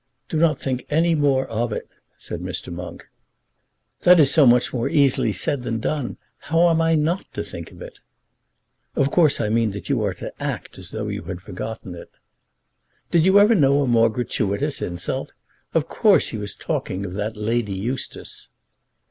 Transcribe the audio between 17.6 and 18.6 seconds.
Eustace."